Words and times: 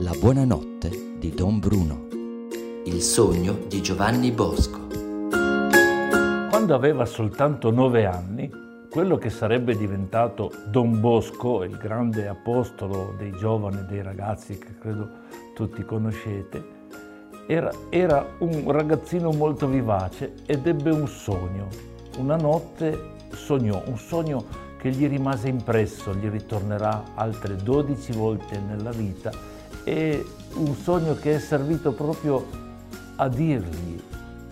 La 0.00 0.12
buonanotte 0.16 1.16
di 1.18 1.34
Don 1.34 1.58
Bruno. 1.58 2.06
Il 2.84 3.02
sogno 3.02 3.58
di 3.66 3.82
Giovanni 3.82 4.30
Bosco. 4.30 4.86
Quando 5.28 6.72
aveva 6.72 7.04
soltanto 7.04 7.72
nove 7.72 8.06
anni, 8.06 8.48
quello 8.88 9.16
che 9.16 9.28
sarebbe 9.28 9.76
diventato 9.76 10.52
Don 10.68 11.00
Bosco, 11.00 11.64
il 11.64 11.76
grande 11.76 12.28
apostolo 12.28 13.12
dei 13.18 13.32
giovani 13.32 13.80
e 13.80 13.84
dei 13.86 14.00
ragazzi 14.00 14.56
che 14.56 14.78
credo 14.78 15.08
tutti 15.56 15.84
conoscete, 15.84 16.64
era, 17.48 17.72
era 17.90 18.24
un 18.38 18.70
ragazzino 18.70 19.32
molto 19.32 19.66
vivace 19.66 20.34
ed 20.46 20.64
ebbe 20.68 20.92
un 20.92 21.08
sogno. 21.08 21.66
Una 22.18 22.36
notte 22.36 23.14
sognò, 23.32 23.82
un 23.86 23.98
sogno 23.98 24.44
che 24.78 24.90
gli 24.90 25.08
rimase 25.08 25.48
impresso, 25.48 26.14
gli 26.14 26.28
ritornerà 26.28 27.02
altre 27.16 27.56
12 27.56 28.12
volte 28.12 28.60
nella 28.60 28.92
vita 28.92 29.56
è 29.88 30.22
un 30.54 30.74
sogno 30.74 31.14
che 31.14 31.36
è 31.36 31.38
servito 31.38 31.92
proprio 31.92 32.46
a 33.16 33.28
dirgli 33.28 33.98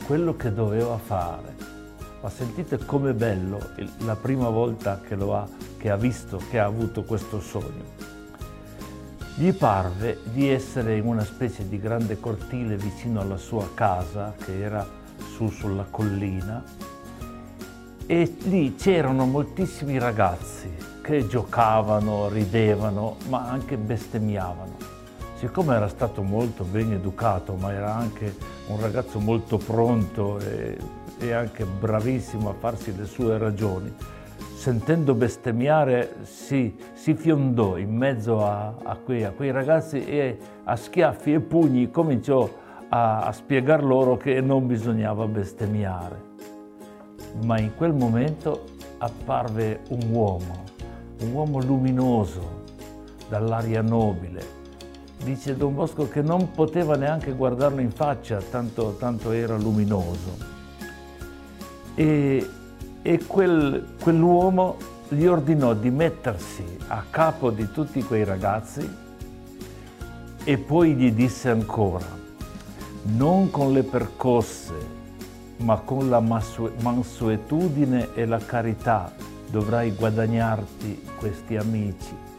quello 0.07 0.35
che 0.37 0.53
doveva 0.53 0.97
fare. 0.97 1.55
Ma 2.23 2.31
sentite 2.31 2.79
com'è 2.79 3.13
bello 3.13 3.59
la 3.99 4.17
prima 4.17 4.49
volta 4.49 5.01
che, 5.07 5.15
lo 5.15 5.37
ha, 5.37 5.47
che 5.77 5.91
ha 5.91 5.97
visto, 5.97 6.41
che 6.51 6.59
ha 6.59 6.65
avuto 6.65 7.05
questo 7.05 7.41
sogno. 7.41 8.15
Gli 9.35 9.53
parve 9.53 10.21
di 10.33 10.49
essere 10.49 10.97
in 10.97 11.05
una 11.05 11.25
specie 11.25 11.69
di 11.69 11.79
grande 11.79 12.19
cortile 12.19 12.77
vicino 12.77 13.21
alla 13.21 13.37
sua 13.37 13.69
casa, 13.75 14.35
che 14.43 14.59
era 14.59 14.87
su 15.35 15.51
sulla 15.51 15.87
collina, 15.91 16.65
e 18.07 18.37
lì 18.45 18.75
c'erano 18.77 19.27
moltissimi 19.27 19.99
ragazzi 19.99 20.75
che 21.03 21.27
giocavano, 21.27 22.29
ridevano, 22.29 23.17
ma 23.29 23.47
anche 23.47 23.77
bestemmiavano. 23.77 24.96
Siccome 25.37 25.75
era 25.75 25.89
stato 25.89 26.23
molto 26.23 26.65
ben 26.65 26.93
educato, 26.93 27.57
ma 27.57 27.71
era 27.71 27.95
anche 27.95 28.35
un 28.69 28.81
ragazzo 28.81 29.21
molto 29.21 29.59
pronto 29.59 30.39
e, 30.39 30.79
e 31.19 31.33
anche 31.33 31.67
bravissimo 31.67 32.49
a 32.49 32.55
farsi 32.55 32.97
le 32.97 33.05
sue 33.05 33.37
ragioni, 33.37 33.95
sentendo 34.55 35.15
bestemmiare 35.15 36.21
si, 36.23 36.75
si 36.95 37.13
fiondò 37.13 37.77
in 37.77 37.95
mezzo 37.95 38.47
a, 38.47 38.77
a, 38.83 38.97
quei, 38.97 39.25
a, 39.25 39.33
quei, 39.33 39.51
ragazzi 39.51 40.07
e 40.07 40.39
a 40.65 40.75
schiaffi 40.75 41.35
e 41.35 41.41
pugni 41.41 41.91
cominciò 41.91 42.49
a, 42.89 43.27
a 43.27 43.33
spiegar 43.33 43.85
loro 43.85 44.17
che 44.17 44.41
non 44.41 44.67
bisognava 44.67 45.27
bestemmiare. 45.27 46.35
Ma 47.45 47.59
in 47.59 47.75
quel 47.77 47.93
momento 47.93 48.65
apparve 48.97 49.81
un 49.91 50.09
uomo, 50.11 50.65
un 51.21 51.33
uomo 51.35 51.61
luminoso, 51.61 52.65
dall'aria 53.29 53.83
nobile, 53.83 54.56
dice 55.27 55.57
Don 55.57 55.75
Bosco 55.75 56.09
che 56.09 56.23
non 56.23 56.53
poteva 56.53 56.95
neanche 56.95 57.33
guardarlo 57.33 57.81
in 57.81 57.91
faccia, 57.91 58.41
tanto, 58.41 58.95
tanto 58.97 59.33
era 59.33 59.57
luminoso. 59.57 60.55
E, 61.97 62.49
e 63.03 63.25
quel, 63.27 63.95
quell'uomo 64.01 64.77
gli 65.09 65.27
ordinò 65.27 65.75
di 65.75 65.91
mettersi 65.91 66.65
a 66.87 67.03
capo 67.11 67.51
di 67.51 67.69
tutti 67.73 68.05
quei 68.05 68.23
ragazzi 68.23 68.89
e 70.45 70.59
poi 70.59 70.95
gli 70.95 71.11
disse 71.11 71.51
ancora, 71.51 72.07
non 73.17 73.51
con 73.51 73.73
le 73.73 73.83
percosse, 73.83 74.95
ma 75.59 75.79
con 75.79 76.09
la 76.09 76.21
mansuetudine 76.21 78.15
e 78.15 78.27
la 78.27 78.39
carità 78.39 79.13
dovrai 79.51 79.91
guadagnarti 79.91 81.03
questi 81.19 81.57
amici 81.57 82.35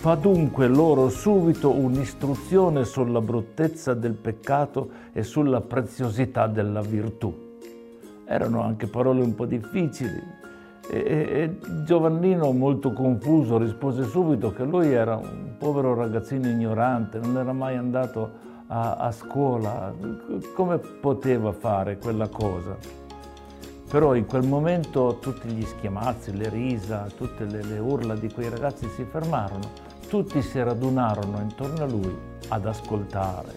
Fa 0.00 0.14
dunque 0.14 0.66
loro 0.66 1.10
subito 1.10 1.70
un'istruzione 1.70 2.86
sulla 2.86 3.20
bruttezza 3.20 3.92
del 3.92 4.14
peccato 4.14 4.88
e 5.12 5.22
sulla 5.22 5.60
preziosità 5.60 6.46
della 6.46 6.80
virtù. 6.80 7.58
Erano 8.24 8.62
anche 8.62 8.86
parole 8.86 9.20
un 9.20 9.34
po' 9.34 9.44
difficili 9.44 10.22
e, 10.90 10.98
e, 10.98 11.58
Giovannino, 11.84 12.50
molto 12.52 12.94
confuso, 12.94 13.58
rispose 13.58 14.04
subito 14.04 14.54
che 14.54 14.64
lui 14.64 14.90
era 14.90 15.16
un 15.16 15.56
povero 15.58 15.92
ragazzino 15.92 16.48
ignorante, 16.48 17.18
non 17.18 17.36
era 17.36 17.52
mai 17.52 17.76
andato 17.76 18.30
a, 18.68 18.94
a 18.94 19.12
scuola, 19.12 19.92
come 20.54 20.78
poteva 20.78 21.52
fare 21.52 21.98
quella 21.98 22.28
cosa? 22.28 22.74
Però 23.90 24.14
in 24.14 24.24
quel 24.24 24.46
momento 24.46 25.18
tutti 25.20 25.48
gli 25.48 25.64
schiamazzi, 25.64 26.34
le 26.34 26.48
risa, 26.48 27.06
tutte 27.14 27.44
le, 27.44 27.62
le 27.62 27.78
urla 27.78 28.14
di 28.14 28.32
quei 28.32 28.48
ragazzi 28.48 28.88
si 28.88 29.04
fermarono 29.04 29.89
tutti 30.10 30.42
si 30.42 30.60
radunarono 30.60 31.38
intorno 31.40 31.84
a 31.84 31.86
lui 31.86 32.12
ad 32.48 32.66
ascoltare. 32.66 33.54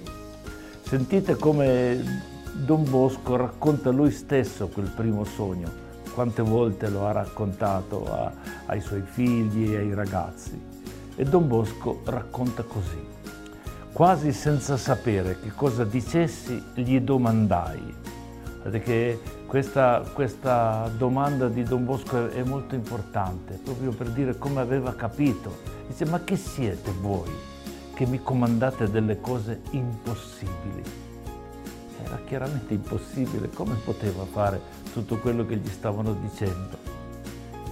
Sentite 0.84 1.36
come 1.36 2.22
Don 2.54 2.88
Bosco 2.88 3.36
racconta 3.36 3.90
lui 3.90 4.12
stesso 4.12 4.68
quel 4.68 4.92
primo 4.96 5.24
sogno, 5.24 5.68
quante 6.14 6.44
volte 6.44 6.90
lo 6.90 7.08
ha 7.08 7.12
raccontato 7.12 8.06
a, 8.06 8.32
ai 8.68 8.82
suoi 8.82 9.02
figli 9.02 9.74
e 9.74 9.78
ai 9.78 9.96
ragazzi. 9.96 10.62
E 11.16 11.24
Don 11.24 11.48
Bosco 11.48 12.02
racconta 12.06 12.62
così. 12.62 13.04
Quasi 13.92 14.32
senza 14.32 14.78
sapere 14.78 15.40
che 15.42 15.54
cosa 15.56 15.84
dicessi, 15.84 16.64
gli 16.76 17.00
domandai. 17.00 17.96
Perché 18.62 19.20
questa, 19.48 20.04
questa 20.14 20.88
domanda 20.96 21.50
di 21.50 21.64
Don 21.64 21.84
Bosco 21.84 22.30
è 22.30 22.44
molto 22.44 22.76
importante, 22.76 23.60
proprio 23.64 23.92
per 23.92 24.10
dire 24.10 24.38
come 24.38 24.62
aveva 24.62 24.94
capito 24.94 25.74
Dice, 25.94 26.10
ma 26.10 26.22
chi 26.22 26.36
siete 26.36 26.92
voi 27.02 27.30
che 27.94 28.08
mi 28.08 28.20
comandate 28.24 28.90
delle 28.90 29.22
cose 29.22 29.62
impossibili? 29.74 30.82
Era 32.04 32.20
chiaramente 32.26 32.74
impossibile, 32.74 33.52
come 33.52 33.76
poteva 33.76 34.26
fare 34.26 34.60
tutto 34.92 35.20
quello 35.20 35.46
che 35.46 35.58
gli 35.58 35.68
stavano 35.68 36.16
dicendo? 36.16 36.78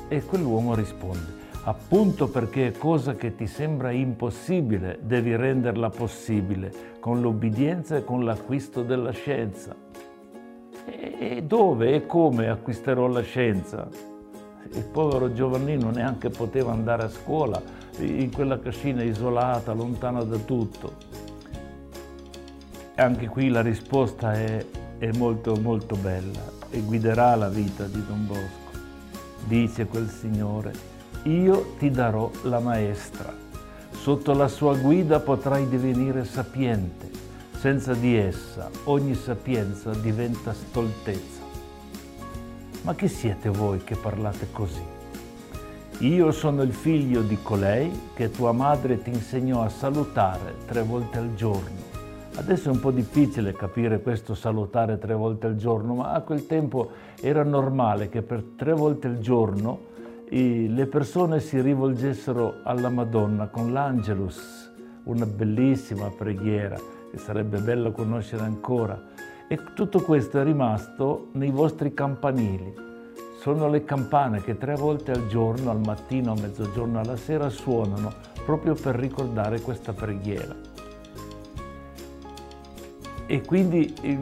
E 0.07 0.23
quell'uomo 0.23 0.75
risponde, 0.75 1.33
appunto 1.63 2.27
perché 2.27 2.67
è 2.67 2.71
cosa 2.73 3.15
che 3.15 3.33
ti 3.33 3.47
sembra 3.47 3.89
impossibile, 3.89 4.99
devi 5.01 5.35
renderla 5.35 5.89
possibile 5.89 6.71
con 6.99 7.21
l'obbedienza 7.21 7.95
e 7.95 8.03
con 8.03 8.23
l'acquisto 8.23 8.83
della 8.83 9.09
scienza. 9.09 9.75
E 10.85 11.41
dove 11.43 11.95
e 11.95 12.05
come 12.05 12.49
acquisterò 12.49 13.07
la 13.07 13.21
scienza? 13.21 13.89
Il 14.73 14.85
povero 14.85 15.33
Giovannino 15.33 15.89
neanche 15.89 16.29
poteva 16.29 16.71
andare 16.71 17.01
a 17.01 17.09
scuola 17.09 17.80
in 17.99 18.31
quella 18.31 18.59
cascina 18.59 19.03
isolata, 19.03 19.73
lontana 19.73 20.23
da 20.23 20.37
tutto. 20.37 20.95
Anche 22.95 23.27
qui 23.27 23.49
la 23.49 23.61
risposta 23.61 24.33
è, 24.33 24.65
è 24.97 25.11
molto 25.13 25.55
molto 25.55 25.95
bella 25.95 26.59
e 26.69 26.81
guiderà 26.81 27.35
la 27.35 27.49
vita 27.49 27.85
di 27.85 28.03
Don 28.05 28.25
Bosco. 28.27 28.79
Dice 29.45 29.85
quel 29.85 30.09
Signore, 30.09 30.73
io 31.23 31.75
ti 31.77 31.89
darò 31.91 32.29
la 32.43 32.59
maestra. 32.59 33.33
Sotto 33.91 34.33
la 34.33 34.47
sua 34.47 34.75
guida 34.75 35.19
potrai 35.19 35.67
divenire 35.67 36.25
sapiente. 36.25 37.09
Senza 37.59 37.93
di 37.93 38.15
essa 38.15 38.69
ogni 38.85 39.13
sapienza 39.13 39.91
diventa 39.93 40.53
stoltezza. 40.53 41.41
Ma 42.83 42.95
chi 42.95 43.07
siete 43.07 43.49
voi 43.49 43.83
che 43.83 43.95
parlate 43.95 44.47
così? 44.51 45.00
Io 46.01 46.31
sono 46.31 46.63
il 46.63 46.73
figlio 46.73 47.21
di 47.21 47.37
colei 47.43 47.91
che 48.15 48.31
tua 48.31 48.51
madre 48.51 49.03
ti 49.03 49.11
insegnò 49.11 49.61
a 49.61 49.69
salutare 49.69 50.55
tre 50.65 50.81
volte 50.81 51.19
al 51.19 51.35
giorno. 51.35 51.77
Adesso 52.37 52.69
è 52.69 52.71
un 52.71 52.79
po' 52.79 52.89
difficile 52.89 53.53
capire 53.53 54.01
questo 54.01 54.33
salutare 54.33 54.97
tre 54.97 55.13
volte 55.13 55.45
al 55.45 55.57
giorno, 55.57 55.93
ma 55.93 56.13
a 56.13 56.21
quel 56.21 56.47
tempo 56.47 56.89
era 57.21 57.43
normale 57.43 58.09
che 58.09 58.23
per 58.23 58.43
tre 58.55 58.73
volte 58.73 59.09
al 59.09 59.19
giorno 59.19 59.89
le 60.27 60.87
persone 60.87 61.39
si 61.39 61.61
rivolgessero 61.61 62.61
alla 62.63 62.89
Madonna 62.89 63.49
con 63.49 63.71
l'Angelus, 63.71 64.71
una 65.03 65.27
bellissima 65.27 66.09
preghiera 66.09 66.77
che 67.11 67.19
sarebbe 67.19 67.59
bello 67.59 67.91
conoscere 67.91 68.41
ancora. 68.41 68.99
E 69.47 69.59
tutto 69.75 70.01
questo 70.01 70.39
è 70.39 70.43
rimasto 70.43 71.27
nei 71.33 71.51
vostri 71.51 71.93
campanili 71.93 72.89
sono 73.41 73.67
le 73.69 73.83
campane 73.83 74.43
che 74.43 74.55
tre 74.55 74.75
volte 74.75 75.11
al 75.11 75.25
giorno, 75.25 75.71
al 75.71 75.79
mattino, 75.79 76.33
a 76.33 76.39
mezzogiorno, 76.39 76.99
alla 76.99 77.17
sera 77.17 77.49
suonano 77.49 78.13
proprio 78.45 78.75
per 78.75 78.95
ricordare 78.95 79.61
questa 79.61 79.93
preghiera. 79.93 80.55
E 83.25 83.41
quindi 83.41 83.91
eh, 84.01 84.19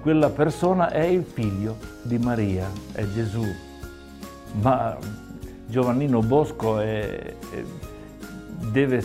quella 0.00 0.30
persona 0.30 0.90
è 0.90 1.02
il 1.02 1.24
figlio 1.24 1.76
di 2.02 2.18
Maria, 2.18 2.70
è 2.92 3.04
Gesù. 3.08 3.44
Ma 4.60 4.96
Giovannino 5.66 6.20
Bosco 6.20 6.78
è, 6.78 7.18
è, 7.50 7.64
deve 8.70 9.04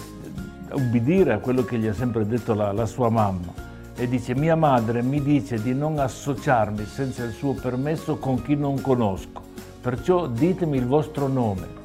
ubbidire 0.74 1.34
a 1.34 1.40
quello 1.40 1.64
che 1.64 1.80
gli 1.80 1.88
ha 1.88 1.96
sempre 1.96 2.28
detto 2.28 2.54
la, 2.54 2.72
la 2.72 2.86
sua 2.86 3.10
mamma 3.10 3.70
e 3.96 4.08
dice 4.08 4.36
mia 4.36 4.56
madre 4.56 5.02
mi 5.02 5.22
dice 5.22 5.62
di 5.62 5.74
non 5.74 6.00
associarmi 6.00 6.86
senza 6.86 7.24
il 7.24 7.34
suo 7.34 7.54
permesso 7.54 8.18
con 8.18 8.42
chi 8.42 8.56
non 8.56 8.82
conosco, 8.82 9.42
perciò 9.82 10.28
ditemi 10.28 10.78
il 10.78 10.88
vostro 10.88 11.28
nome. 11.28 11.80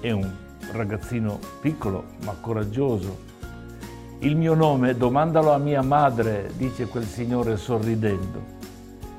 È 0.00 0.10
un 0.10 0.28
ragazzino 0.72 1.38
piccolo 1.60 2.04
ma 2.24 2.34
coraggioso 2.40 3.24
Il 4.20 4.34
mio 4.34 4.54
nome, 4.54 4.96
domandalo 4.96 5.52
a 5.52 5.58
mia 5.58 5.82
madre, 5.82 6.50
dice 6.56 6.86
quel 6.86 7.04
signore 7.04 7.58
sorridendo. 7.58 8.54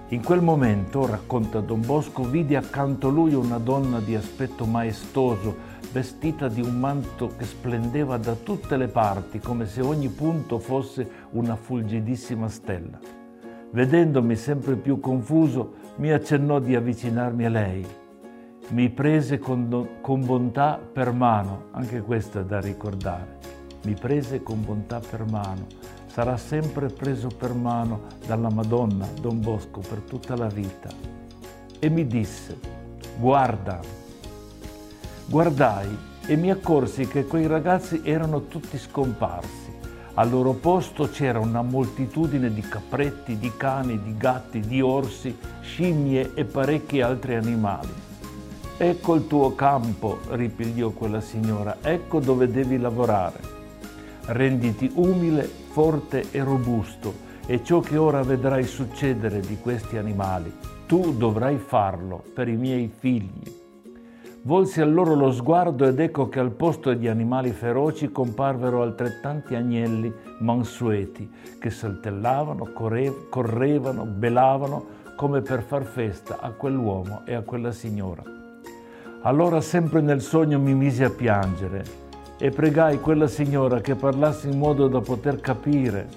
In 0.09 0.23
quel 0.23 0.41
momento, 0.41 1.05
racconta 1.05 1.59
Don 1.59 1.81
Bosco, 1.85 2.23
vidi 2.23 2.55
accanto 2.55 3.09
a 3.09 3.11
lui 3.11 3.35
una 3.35 3.59
donna 3.59 3.99
di 3.99 4.15
aspetto 4.15 4.65
maestoso, 4.65 5.66
vestita 5.91 6.47
di 6.47 6.61
un 6.61 6.79
manto 6.79 7.33
che 7.37 7.45
splendeva 7.45 8.17
da 8.17 8.33
tutte 8.33 8.77
le 8.77 8.87
parti, 8.87 9.39
come 9.39 9.65
se 9.65 9.81
ogni 9.81 10.09
punto 10.09 10.59
fosse 10.59 11.09
una 11.31 11.55
fulgidissima 11.55 12.47
stella. 12.49 12.99
Vedendomi 13.71 14.35
sempre 14.35 14.75
più 14.75 14.99
confuso, 14.99 15.73
mi 15.97 16.11
accennò 16.11 16.59
di 16.59 16.75
avvicinarmi 16.75 17.45
a 17.45 17.49
lei. 17.49 17.85
Mi 18.69 18.89
prese 18.89 19.39
con, 19.39 19.89
con 20.01 20.25
bontà 20.25 20.79
per 20.79 21.11
mano, 21.11 21.65
anche 21.71 22.01
questa 22.01 22.41
è 22.41 22.43
da 22.45 22.59
ricordare. 22.59 23.37
Mi 23.83 23.93
prese 23.93 24.43
con 24.43 24.63
bontà 24.63 24.99
per 24.99 25.25
mano 25.29 25.95
sarà 26.17 26.35
sempre 26.35 26.87
preso 26.87 27.27
per 27.27 27.53
mano 27.53 28.05
dalla 28.25 28.49
Madonna, 28.49 29.07
Don 29.21 29.39
Bosco, 29.39 29.81
per 29.81 29.99
tutta 29.99 30.35
la 30.35 30.47
vita. 30.47 30.89
E 31.77 31.89
mi 31.89 32.07
disse, 32.07 32.57
guarda, 33.19 33.79
guardai 35.27 35.95
e 36.25 36.35
mi 36.35 36.49
accorsi 36.49 37.07
che 37.07 37.25
quei 37.25 37.47
ragazzi 37.47 38.01
erano 38.03 38.47
tutti 38.47 38.77
scomparsi. 38.77 39.75
Al 40.15 40.29
loro 40.29 40.53
posto 40.53 41.09
c'era 41.09 41.39
una 41.39 41.61
moltitudine 41.61 42.51
di 42.51 42.61
capretti, 42.61 43.37
di 43.37 43.51
cani, 43.55 44.01
di 44.01 44.17
gatti, 44.17 44.61
di 44.61 44.81
orsi, 44.81 45.37
scimmie 45.61 46.31
e 46.33 46.43
parecchi 46.43 47.01
altri 47.01 47.35
animali. 47.35 47.93
Ecco 48.77 49.15
il 49.15 49.27
tuo 49.27 49.53
campo, 49.53 50.19
ripigliò 50.29 50.89
quella 50.89 51.21
signora, 51.21 51.77
ecco 51.81 52.19
dove 52.19 52.49
devi 52.49 52.79
lavorare. 52.79 53.55
Renditi 54.25 54.91
umile 54.95 55.43
forte 55.43 56.25
e 56.31 56.43
robusto 56.43 57.25
e 57.45 57.63
ciò 57.63 57.79
che 57.79 57.97
ora 57.97 58.23
vedrai 58.23 58.65
succedere 58.65 59.39
di 59.39 59.57
questi 59.59 59.97
animali, 59.97 60.51
tu 60.87 61.15
dovrai 61.15 61.57
farlo 61.57 62.23
per 62.33 62.47
i 62.47 62.55
miei 62.55 62.91
figli. 62.93 63.56
Volsi 64.47 64.79
a 64.79 64.85
loro 64.85 65.13
lo 65.13 65.29
sguardo 65.33 65.85
ed 65.85 65.99
ecco 65.99 66.29
che 66.29 66.39
al 66.39 66.51
posto 66.51 66.87
degli 66.87 67.07
animali 67.07 67.51
feroci 67.51 68.13
comparvero 68.13 68.81
altrettanti 68.81 69.55
agnelli 69.55 70.09
mansueti 70.39 71.29
che 71.59 71.69
saltellavano, 71.69 72.71
correvano, 73.29 74.05
belavano 74.05 74.85
come 75.17 75.41
per 75.41 75.63
far 75.63 75.83
festa 75.83 76.39
a 76.39 76.51
quell'uomo 76.51 77.23
e 77.25 77.33
a 77.33 77.41
quella 77.41 77.73
signora. 77.73 78.23
Allora 79.23 79.59
sempre 79.59 79.99
nel 79.99 80.21
sogno 80.21 80.57
mi 80.59 80.73
misi 80.73 81.03
a 81.03 81.09
piangere 81.09 81.83
e 82.39 82.49
pregai 82.49 83.01
quella 83.01 83.27
signora 83.27 83.81
che 83.81 83.95
parlasse 83.95 84.47
in 84.47 84.57
modo 84.57 84.87
da 84.87 85.01
poter 85.01 85.41
capire. 85.41 86.07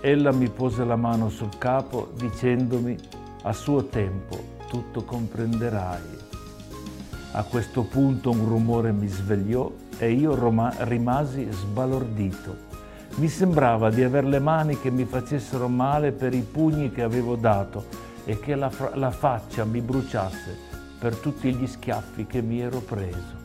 Ella 0.00 0.30
mi 0.30 0.48
pose 0.50 0.84
la 0.84 0.94
mano 0.94 1.30
sul 1.30 1.58
capo 1.58 2.12
dicendomi 2.16 2.96
a 3.42 3.52
suo 3.52 3.86
tempo 3.86 4.38
tutto 4.68 5.02
comprenderai. 5.02 6.23
A 7.36 7.42
questo 7.42 7.82
punto 7.82 8.30
un 8.30 8.46
rumore 8.46 8.92
mi 8.92 9.08
svegliò 9.08 9.68
e 9.98 10.12
io 10.12 10.38
rimasi 10.78 11.48
sbalordito. 11.50 12.56
Mi 13.16 13.26
sembrava 13.26 13.90
di 13.90 14.04
avere 14.04 14.28
le 14.28 14.38
mani 14.38 14.78
che 14.78 14.88
mi 14.88 15.04
facessero 15.04 15.66
male 15.66 16.12
per 16.12 16.32
i 16.32 16.42
pugni 16.48 16.92
che 16.92 17.02
avevo 17.02 17.34
dato 17.34 17.86
e 18.24 18.38
che 18.38 18.54
la, 18.54 18.70
la 18.94 19.10
faccia 19.10 19.64
mi 19.64 19.80
bruciasse 19.80 20.56
per 20.96 21.16
tutti 21.16 21.52
gli 21.52 21.66
schiaffi 21.66 22.24
che 22.24 22.40
mi 22.40 22.60
ero 22.60 22.78
preso. 22.78 23.43